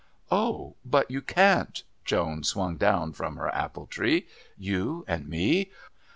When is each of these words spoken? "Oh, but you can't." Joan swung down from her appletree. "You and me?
"Oh, 0.31 0.77
but 0.83 1.11
you 1.11 1.21
can't." 1.21 1.83
Joan 2.05 2.43
swung 2.43 2.75
down 2.77 3.13
from 3.13 3.35
her 3.35 3.51
appletree. 3.53 4.23
"You 4.57 5.05
and 5.07 5.29
me? 5.29 5.69